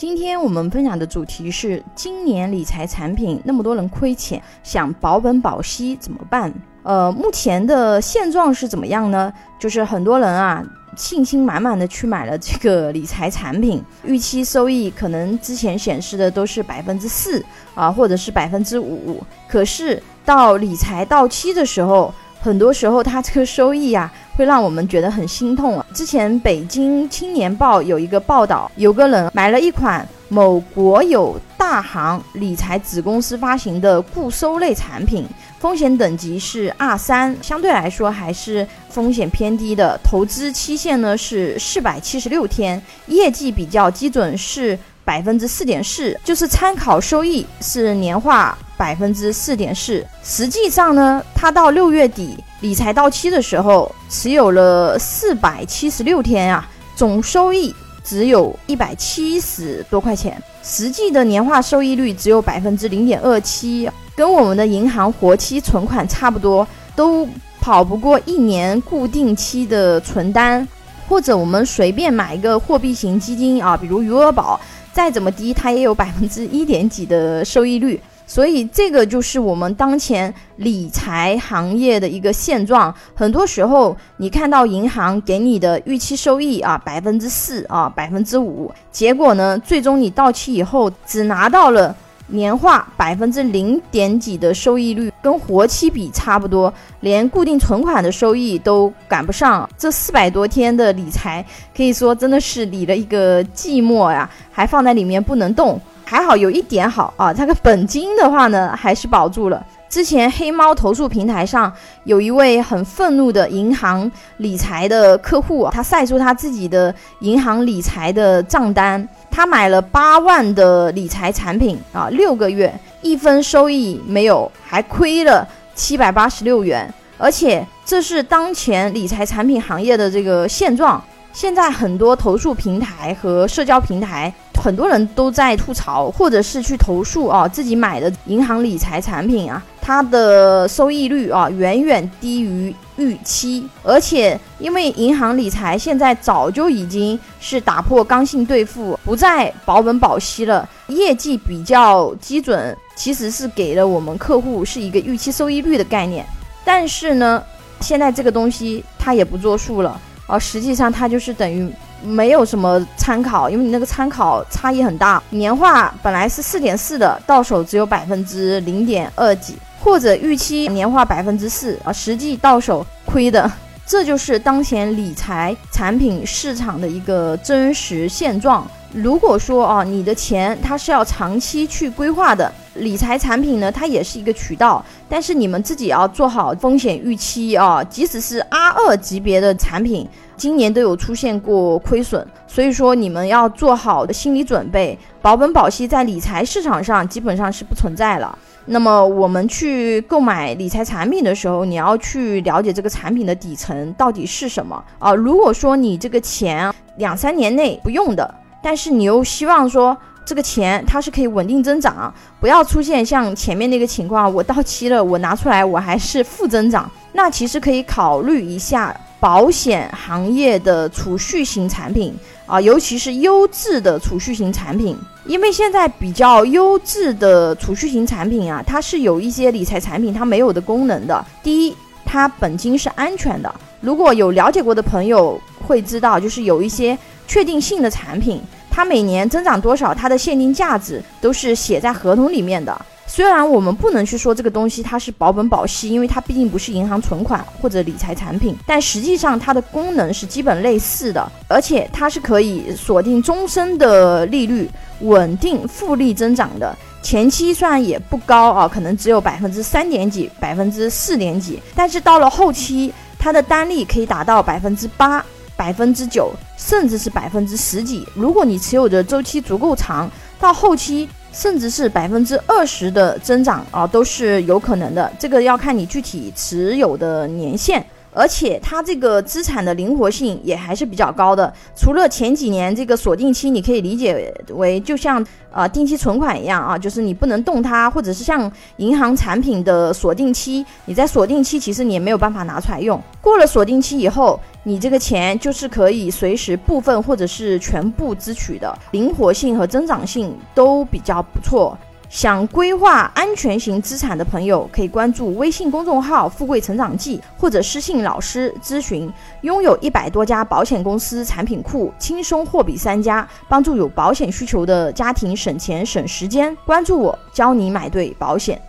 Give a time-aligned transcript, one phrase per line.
[0.00, 6.50] 今天我们分享的主题是：今年理财产品那么多人亏钱，想保本保息怎么办？
[6.84, 9.30] 呃，目前的现状是怎么样呢？
[9.58, 10.64] 就是很多人啊，
[10.96, 17.44] 信心满满的去买了这个理财产品，预期收益可能之前显示的都是百分之四
[17.74, 22.10] 啊，或者是百分之五，可是到理财到期的时候。
[22.42, 25.86] 很多时候，它这个收益呀，会让我们觉得很心痛啊。
[25.92, 35.26] 之前北京青年报有一个报道，有个人买了一款某国有大行理财子公司发行的固收类产品，
[35.58, 40.00] 风险等级是二三，相对来说还是风险偏低的。
[40.02, 48.56] 投资期限呢是四百七十六天，业绩比较基准是百分之四点四，就是参考收益是年化。
[48.76, 63.86] 百分之四点四，实际上呢，它到六月底理财到期的时候，持有了四百七十六天啊，总收益只有一百七十多块钱，实际的年化收益率只有百分之零点二七，
[64.16, 67.28] 跟我们的银行活期存款差不多，都
[67.60, 70.66] 跑不过一年固定期的存单，
[71.06, 74.58] 或者我们随便买一个货币型基金啊，比如余额宝，
[74.92, 78.00] 再怎么低，它也有百分之一点几的收益率。
[78.26, 82.94] 所以这个就是我们当前理财行业的一个现状。
[83.12, 91.92] 很多时候，你看到银行给你的预期收益啊，百分之四啊，百分之五，结果呢，最终你到期以后只拿到了
[92.30, 99.68] 年化百分之零点几的收益率，跟活期比差不多，连固定存款的收益都赶不上。
[99.76, 101.44] 这四百多天的理财，
[101.76, 105.80] 可以说真的是理了一个寂寞呀，还放在里面不能动。
[106.04, 109.64] 还好有一点好啊，它的本金的话呢，还是保住了。
[109.90, 111.70] 之前黑猫投诉平台上
[112.04, 131.02] 有一位很愤怒的银行理财的客户，他晒出他自己的银行理财的账单，他买了八万的理财产品啊，六个月一分收益没有，还亏了七百八十六元，而且这是当前理财产品行业的这个现状。
[131.32, 134.32] 现在很多投诉平台和社交平台。
[134.62, 156.22] 很多人都在吐槽，或者是去投诉啊，自己买的银行理财产品啊，它的收益率啊远远低于预期，而且因为银行理财现在早就已经是打破刚性兑付，不再保本保息了，业绩比较基准，其实是给了我们客户是一个预期收益率的概念，
[156.66, 157.42] 但是呢，
[157.80, 159.98] 现在这个东西它也不作数了
[160.30, 161.70] 啊，实际上它就是等于。
[162.02, 165.22] 没有什么参考，因为你那个参考差异很大。
[165.28, 173.52] 年化本来是四点四的，到手只有百分之零点二几，或者预期年化百分之四啊，实际到手亏的。
[173.84, 178.66] 这就是当前理财产品市场的一个真实现状。
[178.94, 190.08] 如果说啊，你的钱它是要长期去规划的，理财产品呢，它也是一个渠道，但是你们自己要做好风险预期啊，即使是 R 二级别的产品。
[190.36, 198.38] 今年都有出现过亏损，所以说你们要做好的心理准备，保本保息在理财市场上基本上是不存在了。
[198.64, 205.12] 那么我们去购买理财产品的时候，你要去了解这个产品的底层到底是什么啊？
[205.14, 209.94] 如果说你这个钱两三年内不用的，但是你又希望说
[210.30, 218.96] 这个钱它是可以稳定增长，不要出现像前面那个情况，我到期了我拿出来我还是负增长，那其实可以考虑一下。
[219.18, 222.14] 保险行业的储蓄型产品
[222.46, 224.96] 啊，尤其是优质的储蓄型产品，
[225.26, 231.22] 因为现在比较优质的储蓄型产品啊，它是有一些理财产品它没有的功能的。
[231.42, 231.76] 第一，
[232.06, 233.52] 它本金是安全的。
[233.80, 242.80] 如果有了解过的朋友会知道，就是有一些确定性的产品，它每年增长多少，它的现金价值都是写在合同里面的。
[243.06, 254.70] 虽然我们不能去说这个东西它是保本保息，因为它毕竟不是银行存款或者理财产品，但实际上它的功能是基本类似的，而且它是可以锁定终身的利率，
[255.00, 256.72] 稳定复利增长的。
[257.02, 265.24] 前期虽然也不高啊，可能只有百分之三点几、百分之四点几，但是到了后期，它的单利可以达到百分之八、
[265.56, 266.30] 百分之九，
[266.70, 268.06] 甚至是百分之十几。
[268.14, 270.08] 如果你持有的周期足够长，
[270.38, 271.08] 到后期。
[271.32, 275.08] 甚至是百分之二十的增长啊，都是有可能的。
[275.16, 281.52] 这个要看你具体持有的年限而且它这个资产的灵活性也还是比较高的。
[281.76, 293.00] 除了前几年这个锁定期，你可以理解为就像呃定期存款一样啊，就是你不能动它，或者是像银行产品的锁定期，你在锁定期其实你也没有办法拿出来用。
[293.20, 301.76] 过了锁定期以后，你这个钱就是可以随时部分或者是全部支取的，灵活性和增长性都比较不错。
[302.10, 309.10] 想规划安全型资产的朋友，可以关注微信公众号“富贵成长记”或者私信老师咨询。
[309.42, 316.54] 拥有一百多家保险公司产品库，轻松货比三家，帮助有保险需求的家庭省钱省时间。
[316.66, 318.60] 关注我，教你买对保险。